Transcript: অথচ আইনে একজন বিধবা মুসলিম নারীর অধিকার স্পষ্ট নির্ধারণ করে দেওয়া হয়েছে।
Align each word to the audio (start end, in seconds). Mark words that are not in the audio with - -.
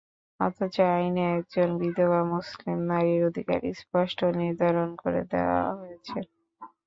অথচ 0.39 0.75
আইনে 0.91 1.23
একজন 1.37 1.69
বিধবা 1.81 2.21
মুসলিম 2.33 2.77
নারীর 2.89 3.21
অধিকার 3.29 3.59
স্পষ্ট 3.81 4.19
নির্ধারণ 4.39 4.89
করে 5.01 5.21
দেওয়া 5.31 5.61
হয়েছে। 5.71 6.17